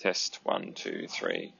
Test 0.00 0.40
one 0.42 0.72
two 0.74 1.06
three. 1.08 1.52